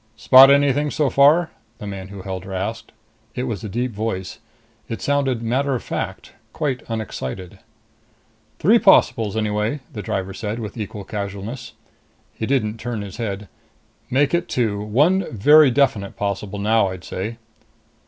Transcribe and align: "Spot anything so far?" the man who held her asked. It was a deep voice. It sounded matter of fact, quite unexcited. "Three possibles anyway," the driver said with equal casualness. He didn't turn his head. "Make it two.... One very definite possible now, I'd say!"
"Spot 0.15 0.49
anything 0.49 0.89
so 0.89 1.11
far?" 1.11 1.51
the 1.77 1.85
man 1.85 2.07
who 2.07 2.23
held 2.23 2.43
her 2.43 2.53
asked. 2.53 2.91
It 3.35 3.43
was 3.43 3.63
a 3.63 3.69
deep 3.69 3.91
voice. 3.91 4.39
It 4.89 4.99
sounded 4.99 5.43
matter 5.43 5.75
of 5.75 5.83
fact, 5.83 6.31
quite 6.53 6.81
unexcited. 6.89 7.59
"Three 8.57 8.79
possibles 8.79 9.37
anyway," 9.37 9.79
the 9.93 10.01
driver 10.01 10.33
said 10.33 10.57
with 10.57 10.75
equal 10.75 11.03
casualness. 11.03 11.73
He 12.33 12.47
didn't 12.47 12.79
turn 12.79 13.03
his 13.03 13.17
head. 13.17 13.47
"Make 14.09 14.33
it 14.33 14.49
two.... 14.49 14.81
One 14.83 15.31
very 15.31 15.69
definite 15.69 16.15
possible 16.15 16.57
now, 16.57 16.87
I'd 16.87 17.03
say!" 17.03 17.37